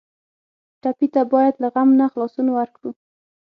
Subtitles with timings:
[0.81, 2.89] ټپي ته باید له غم نه خلاصون ورکړو.